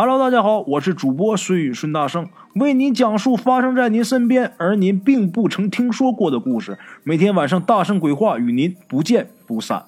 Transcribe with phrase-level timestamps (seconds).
[0.00, 6.78] Hello，大家好，我是主播孙宇孙大圣，为您讲述发生在您身边而您并不曾听说过的故事。
[7.02, 9.86] 每天晚上大圣鬼话与您不见不散。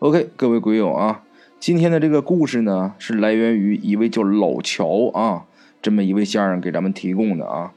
[0.00, 1.22] OK，各位鬼友啊，
[1.60, 5.44] 今天的这个故事呢，是来源于一位叫老乔啊
[5.80, 7.72] 这么一位先生给咱们提供的啊。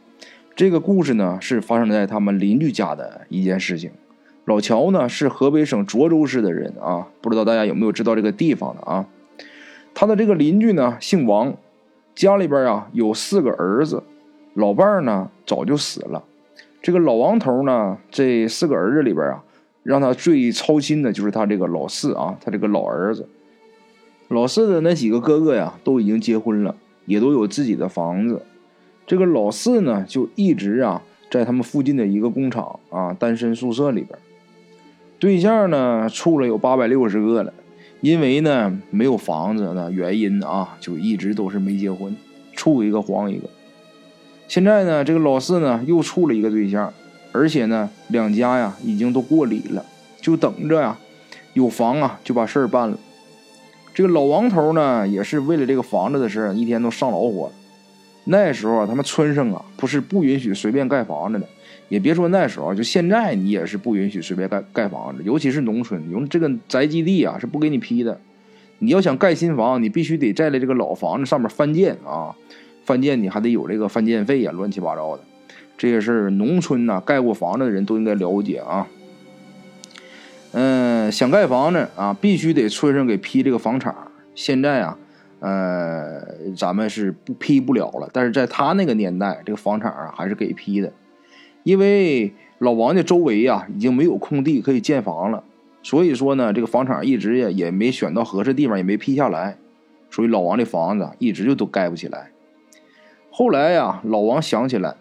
[0.56, 3.92] 这个故事呢，是发生在他们邻居家的一件事情。
[4.46, 9.06] 老乔呢是河北省涿州市的人啊，不知道大家有没有知道这个地方的啊？
[9.94, 11.54] 他的这个邻居呢，姓王，
[12.16, 14.04] 家里边啊有四个儿子，
[14.54, 16.24] 老伴儿呢早就死了。
[16.82, 19.44] 这个老王头呢，这四个儿子里边啊，
[19.84, 23.28] 让他最操心的就是他这个老四啊，他这个老儿子。
[24.30, 28.42] 老四的那几个哥哥呀，都已经结婚了，也都有自己的房子。
[29.06, 34.18] 这个老四呢，就一直啊在他们附近的一个工厂啊单身宿舍里边，
[35.20, 37.54] 对象呢处了有八百六十个了。
[38.02, 42.16] 因为呢没有房子的原因啊，就一直都是没结婚，
[42.56, 43.48] 处一个黄一个。
[44.48, 46.92] 现在呢，这个老四呢又处了一个对象，
[47.32, 49.86] 而且呢两家呀已经都过礼了，
[50.20, 50.98] 就等着呀
[51.54, 52.98] 有房啊就把事儿办了。
[53.94, 57.54] 这个老王头呢也是为了这个房子的事一天都上老火了。
[58.24, 61.48] 那时候啊他们村上啊不是不允许随便盖房子的。
[61.92, 68.18] 也别说那时候，就现在你也是不允许随便盖盖房子，尤其是农村，用这个宅基地啊是不给你批的。
[68.80, 72.34] 你要想盖新房，你必须得在这个老房子上面翻建啊，
[72.86, 75.24] 翻建你还得有这个翻建费呀，乱七八糟的。
[75.78, 78.88] 这些事儿，农村呐盖过房子的人都应该了解啊。
[80.54, 83.94] 嗯，想盖房子啊，必须得村上给批这个房产。
[84.34, 84.98] 现在啊，
[85.42, 86.22] 呃，
[86.56, 90.94] 咱们是不批不了了，但是在他那个年代，这个房产啊还是给批的。
[91.64, 95.44] 因为老王家周围呀已经没有空地可以建房了，
[95.84, 99.58] 所以说呢，这个房产一直也也没选到合适地方，也没批下来，
[100.10, 102.32] 所以老王的房子一直就都盖不起来。
[103.32, 104.96] 后来呀，老王想起来，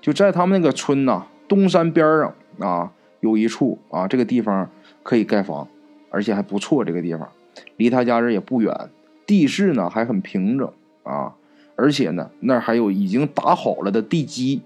[0.00, 4.70] 就在他们那个村呐东山边上啊有一处啊这个地方
[5.02, 5.66] 可以盖房，
[6.10, 7.28] 而且还不错，这个地方
[7.76, 8.90] 离他家人也不远，
[9.26, 10.72] 地势呢还很平整
[11.02, 11.34] 啊，
[11.74, 14.62] 而且呢那儿还有已经打好了的地基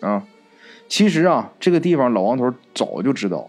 [0.00, 0.24] 啊。
[0.88, 3.48] 其实啊，这个地方老王头早就知道，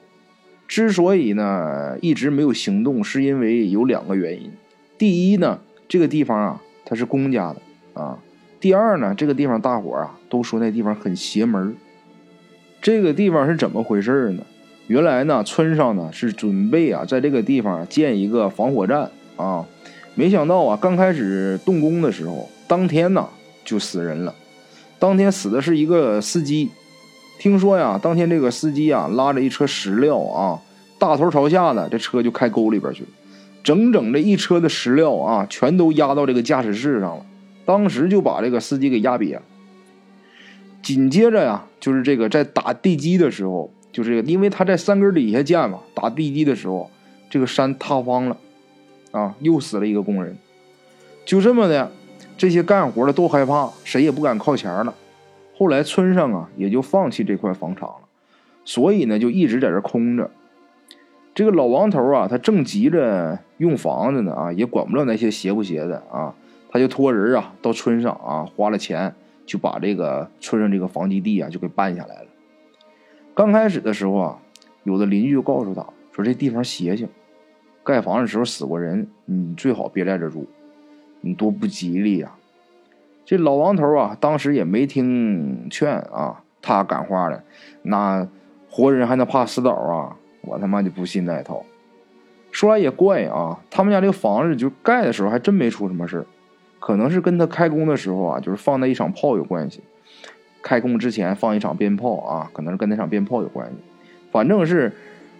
[0.67, 4.51] 之所以呢一直没有行动，是因为有两个原因。
[4.97, 8.17] 第一呢，这个地方啊它是公家的啊；
[8.61, 11.75] 第二呢，这个地方大伙啊都说那地方很邪门。
[12.81, 14.43] 这个地方是怎么回事呢？
[14.87, 19.65] 原来呢村上呢是准备啊在这个地方建一个防火站啊，
[20.15, 23.27] 没想到啊刚开始动工的时候，当天呢
[23.65, 24.33] 就死人了。
[24.97, 26.69] 当天死的是一个司机。
[27.43, 30.61] 听说呀，当天这个司机啊拉着一车石料啊，
[30.97, 33.09] 大头朝下的，这车就开沟里边去了，
[33.61, 37.25] 整整这一车的石料啊，全都压到这个驾驶室上了，
[37.65, 39.41] 当时就把这个司机给压瘪了。
[40.81, 46.89] 紧接着呀，就是这个在打地基的时候，就这个，因为他在山根底下建嘛，打地基的时候，
[47.29, 48.37] 这个山塌方了，
[49.11, 50.37] 啊，又死了一个工人。
[51.25, 51.91] 就这么的，
[52.37, 54.95] 这些干活的都害怕，谁也不敢靠前了。
[55.63, 58.01] 后来村上啊也就放弃这块房产了，
[58.65, 60.29] 所以呢就一直在这空着。
[61.33, 66.35] 这个老王头啊，他正急着用房子呢啊，也管不了那些邪不邪的啊，
[66.69, 69.15] 他就托人啊到村上啊花了钱，
[69.45, 72.27] 就把这个村上这个房基地啊就给办下来了。
[73.33, 74.39] 刚开始的时候啊，
[74.83, 77.07] 有的邻居就告诉他说这地方邪性，
[77.85, 80.45] 盖房的时候死过人，你最好别在这住，
[81.21, 82.35] 你多不吉利呀。
[83.25, 87.43] 这老王头啊，当时也没听劝啊，他感话了，
[87.83, 88.27] 那
[88.69, 90.15] 活人还能怕死倒啊？
[90.41, 91.63] 我他妈就不信那一套。
[92.51, 96.25] 说来也怪啊，他们家这个房子就盖的时候还真没出什么事
[96.79, 99.81] 可能是跟他开工的时候啊，就是放那一场炮有关系。
[100.61, 103.75] 开工之前放一场鞭炮啊，可能是跟那场鞭炮有关系。
[104.31, 104.91] 反正是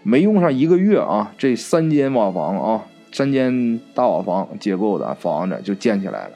[0.03, 6.31] 没用上一个月啊，这三间瓦房啊，三间大瓦房结构的房子就建起来了。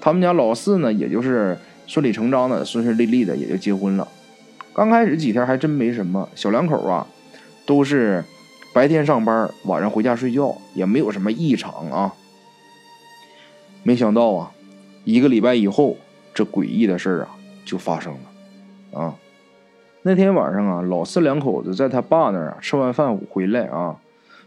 [0.00, 4.08] 他们家老四呢，也就是顺理成章的、顺顺利利的也就结婚了。
[4.72, 7.06] 刚开始几天还真没什么，小两口啊，
[7.66, 8.24] 都是
[8.72, 12.14] 白天上班，晚上回家睡觉，也没有什么异常啊。
[13.82, 14.52] 没想到啊，
[15.04, 15.96] 一个礼拜以后，
[16.32, 17.28] 这诡异的事儿啊
[17.64, 19.14] 就发生了啊。
[20.02, 23.96] 那天晚上啊，老四两口子在他爸那儿啊吃完饭回来啊，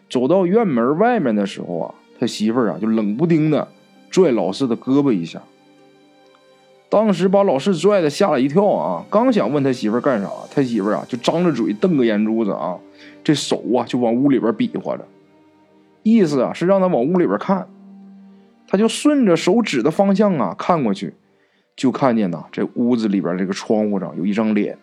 [0.10, 3.68] 走到院门外面的时候啊，他媳妇儿啊就冷不丁的。
[4.14, 5.42] 拽老四的胳膊一下，
[6.88, 9.04] 当时把老四拽的吓了一跳啊！
[9.10, 12.78] 刚想问他媳妇干啥，他媳妇啊就张着嘴瞪个眼珠子啊，
[13.24, 15.04] 这手啊就往屋里边比划着，
[16.04, 17.68] 意思啊是让他往屋里边看。
[18.68, 21.16] 他就顺着手指的方向啊看过去，
[21.76, 24.78] 就看见呐，这屋子里边这个窗户上有一张脸。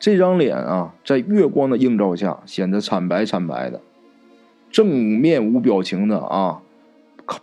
[0.00, 3.80] 这张脸啊，在月光的映照下显得惨白惨白的，
[4.72, 6.60] 正面无表情的啊，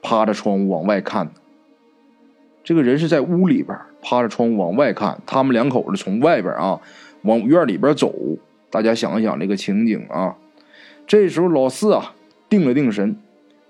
[0.01, 1.29] 趴着窗户往外看。
[2.63, 6.79] 这个人是在屋里边趴着窗户往外看，他们两口子从外边啊
[7.21, 8.13] 往院里边走。
[8.69, 10.35] 大家想一想这个情景啊。
[11.07, 12.13] 这时候老四啊
[12.49, 13.17] 定了定神，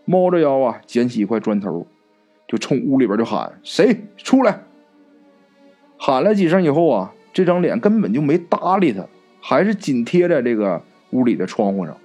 [0.05, 1.85] 猫着腰啊捡起一块砖头，
[2.47, 4.61] 就冲屋里边就喊：“谁出来？”
[5.97, 7.11] 喊了几声以后啊。
[7.33, 9.05] 这张脸根本就没搭理他，
[9.41, 11.97] 还是紧贴在这个屋里的窗户上。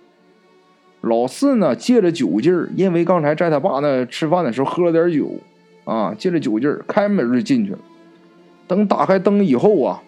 [1.02, 5.31] 老四呢，借着酒劲儿，因为刚才在他爸那吃饭的时候喝了点酒，
[5.85, 7.79] 啊，借着酒劲儿开门就进去了。
[8.69, 10.02] 等打开灯以后啊，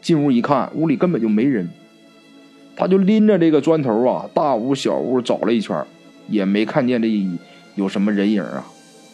[0.00, 1.68] 进屋一看，屋里根本就没人。
[2.76, 5.84] 他就拎着这个砖头啊，大屋小屋找了一圈，
[6.28, 7.08] 也没看见这
[7.74, 8.66] 有什么人影啊，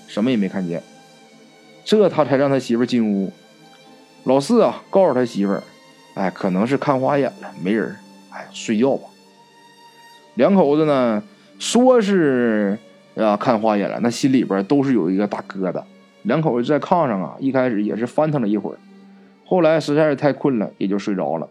[0.07, 0.83] 什么也没看见。
[1.85, 3.33] 这他才让他媳妇进屋。
[4.25, 5.63] 老四啊，告诉他媳妇儿
[6.15, 7.97] ：“哎，可能是看花眼了，没人
[8.31, 9.09] 哎，睡觉吧。”
[10.41, 11.23] 两口子呢，
[11.59, 12.79] 说是
[13.15, 15.83] 啊看花眼了，那心里边都是有一个大疙瘩。
[16.23, 18.79] 两口子在炕上啊，一开始也是翻腾了一会儿，
[19.45, 21.47] 后来实在是太困了，也就睡着了。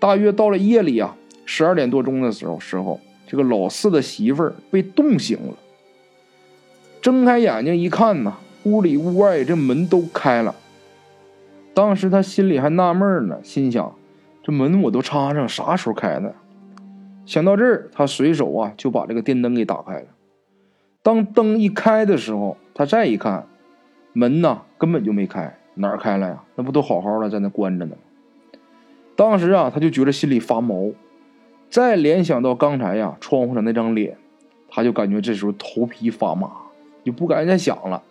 [0.00, 1.14] 大约到了夜里啊，
[1.44, 2.98] 十二点多钟的时候，时候
[3.28, 5.54] 这个老四的媳妇儿被冻醒了，
[7.00, 10.52] 睁开眼睛一看呢，屋里屋外这门都开了。
[11.72, 13.94] 当时他心里还纳闷呢，心想：
[14.42, 16.34] 这门我都插上，啥时候开的？
[17.26, 20.06] 想到这儿，他随手啊就把这个电灯给打开了。
[21.02, 23.46] 当灯一开的时候，他再一看，
[24.12, 26.42] 门呐根本就没开，哪儿开了呀？
[26.54, 27.96] 那不都好好的在那关着呢？
[29.16, 30.90] 当时啊，他就觉得心里发毛。
[31.70, 34.16] 再联想到刚才呀窗户上那张脸，
[34.68, 36.50] 他就感觉这时候头皮发麻，
[37.04, 38.02] 就不敢再想了。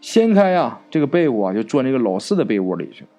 [0.00, 3.10] 掀开啊，这个被窝啊，就钻这个老四的被窝里去了。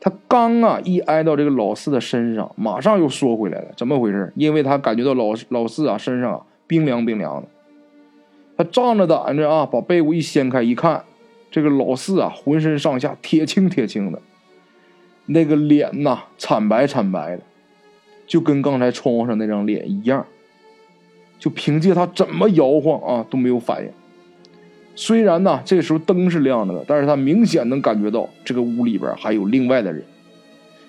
[0.00, 3.68] 他刚啊一挨到这个老四的身上，马上又缩回来了。
[3.76, 4.32] 怎么回事？
[4.34, 7.48] 因为他感觉到老老四啊身上啊冰凉冰凉的。
[8.56, 11.04] 他仗着胆子啊，把被窝一掀开一看，
[11.50, 14.20] 这个老四啊浑身上下铁青铁青的，
[15.26, 17.42] 那个脸呐惨白惨白的，
[18.26, 20.24] 就跟刚才窗户上那张脸一样。
[21.38, 23.90] 就凭借他怎么摇晃啊都没有反应。
[24.94, 30.04] 虽然呢，这时候灯是亮着的，但是他明显能感觉到这个屋里边还有另外的人，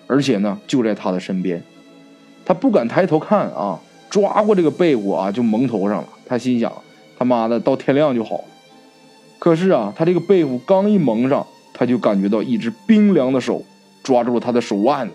[0.07, 1.63] 而且呢就在他的身边，
[2.44, 6.09] 他不敢抬头看啊，抓过这个被窝啊就蒙头上了。
[6.25, 6.71] 他心想，
[7.18, 8.44] 他妈的到天亮就好。
[9.39, 13.63] 可是啊，他这个被窝刚一蒙上，他就感觉到一只冰凉的手
[14.03, 15.13] 抓住了他的手腕子，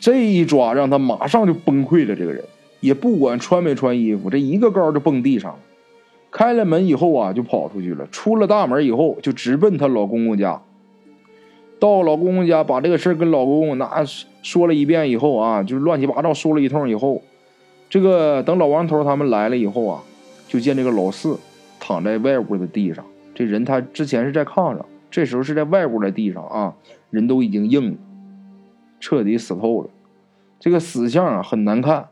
[0.00, 2.16] 这一抓让他马上就崩溃了。
[2.16, 2.42] 这个人
[2.80, 5.58] 也不管穿没穿衣服，这一个高就蹦地上了。
[6.30, 8.06] 开了门以后啊，就跑出去了。
[8.08, 10.60] 出了大门以后，就直奔她老公公家。
[11.80, 14.04] 到老公公家，把这个事儿跟老公公那
[14.42, 17.22] 说了一遍以后啊，就乱七八糟说了一通以后，
[17.88, 20.02] 这个等老王头他们来了以后啊，
[20.48, 21.38] 就见这个老四
[21.78, 23.04] 躺在外屋的地上。
[23.34, 26.74] 这人他之前是在炕上，这时候是在外屋的地上啊，
[27.10, 27.96] 人都已经硬了，
[28.98, 29.88] 彻底死透了。
[30.58, 32.08] 这个死相啊很难看，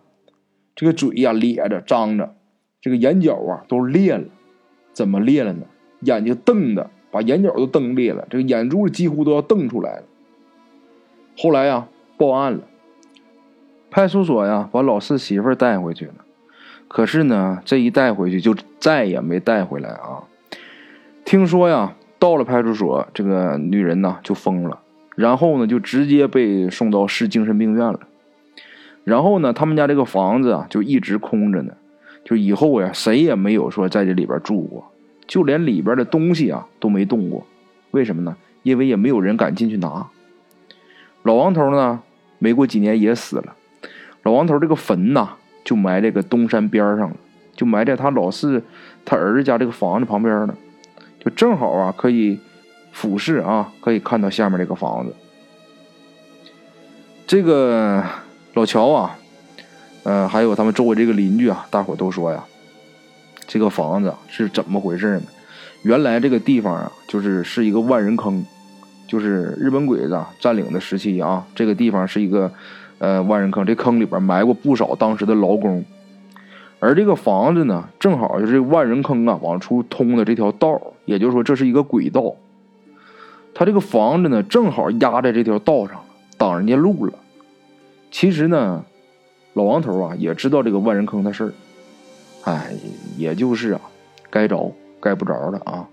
[0.77, 2.37] 这个嘴呀咧着张着。
[2.87, 4.23] 这个眼角啊都裂了，
[4.93, 5.67] 怎么裂了呢？
[6.03, 10.03] 眼睛瞪的，把眼角都瞪裂了，这个眼珠几乎都要瞪出来了。
[11.37, 12.61] 后来呀，报案了，
[13.91, 16.15] 派出所呀把老四媳妇带回去了。
[16.87, 20.23] 可是呢，这一带回去就再也没带回来啊。
[21.25, 24.79] 听说呀，到了派出所，这个女人呢就疯了，
[25.17, 27.99] 然后呢就直接被送到市精神病院了。
[29.03, 31.73] 然后呢，他们家这个房子啊就一直空着呢。
[32.27, 34.85] 就以后呀，谁也没有说在这里边住过，
[35.29, 37.47] 就连里边的东西啊都没动过。
[37.93, 38.37] 为什么呢？
[38.65, 40.09] 因为也没有人敢进去拿。
[41.23, 42.03] 老王头呢，
[42.41, 43.55] 没过几年也死了。
[44.25, 47.17] 老王头这个坟呐，就埋这个东山边上了，
[47.55, 48.61] 就埋在他老四
[49.05, 50.55] 他儿子家这个房子旁边了，
[51.21, 52.41] 就正好啊可以
[52.91, 55.15] 俯视啊，可以看到下面这个房子。
[57.25, 58.03] 这个
[58.55, 59.17] 老乔啊。
[60.09, 62.45] 嗯，还有他们周围这个邻居啊，大伙都说呀，
[63.45, 65.23] 这个房子是怎么回事呢？
[65.83, 68.47] 原来这个地方啊，就是是一个万人坑，
[69.09, 72.49] 就是日本鬼子占领的时期啊，这个地方是一个
[72.99, 75.85] 呃万人坑，这坑里边埋过不少当时的劳工，
[76.79, 82.33] 而这个房子呢，正好就是万人坑啊往出通的这条道，也就是说这是一个轨道，
[83.53, 86.01] 他这个房子呢，正好压在这条道上，
[86.39, 87.13] 挡人家路了。
[88.13, 88.85] 其实呢。
[89.57, 91.53] 老王头啊，也知道这个万人坑的事儿，
[92.45, 92.75] 哎，
[93.17, 93.81] 也就是啊，
[94.29, 94.71] 该着
[95.01, 95.89] 该不着的啊。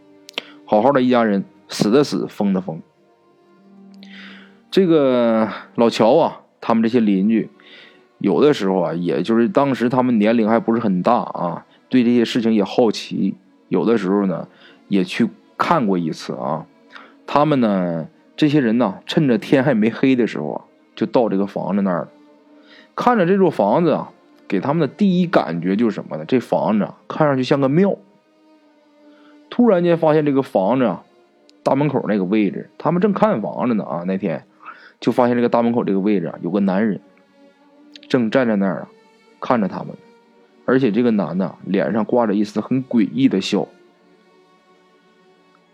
[0.65, 2.81] 好好的一家人，死的死，疯的疯。
[4.69, 7.49] 这个老乔啊，他们这些邻居，
[8.17, 13.35] 有的时候啊，也就是当时他们年龄还不是很大啊，对这些事情也好奇，
[13.69, 14.49] 有的时候呢，
[14.89, 16.65] 也去看过一次啊。
[17.25, 20.65] 他们呢，这些人呢，趁着天还没黑的时候啊，
[20.95, 22.09] 就到这个房子那儿，
[22.95, 24.11] 看着这座房子啊，
[24.47, 26.25] 给他们的第一感觉就是什么呢？
[26.25, 27.97] 这房子看上去像个庙。
[29.49, 31.03] 突然间发现这个房子啊，
[31.63, 34.45] 大门口那个位置，他们正看房子呢啊，那天。
[34.99, 37.01] 就发现这个大门口这个位置啊，有个男人
[38.07, 38.87] 正站在那儿啊，
[39.41, 39.89] 看着他们，
[40.63, 43.67] 而且这个男的脸上挂着一丝很诡异的笑，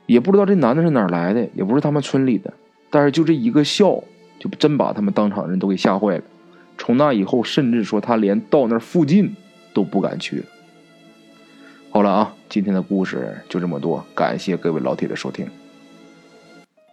[0.08, 2.52] 也不知道这男的是哪儿来的，也不是他们村里的，
[2.90, 4.04] 但是就这一个笑，
[4.40, 6.24] 就真把他们当场人都给吓坏了。
[6.80, 9.36] 从那以后，甚至说他连到那附近
[9.74, 10.46] 都不敢去了。
[11.92, 15.48] 好了啊，今天的故事就这么多，感谢各位老铁的收听。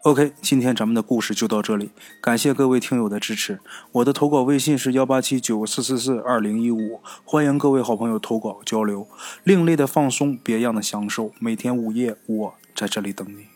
[0.03, 1.91] OK，今天咱们的故事就到这里，
[2.21, 3.59] 感谢各位听友的支持。
[3.93, 9.07] 我的投稿微信是幺八七九四四四二零一五，欢迎各位好朋友投稿交流。
[9.45, 13.56] 另类的放松，别样的享受，每天午夜我在这里等你。